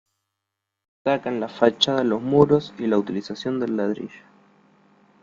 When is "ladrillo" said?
3.77-4.23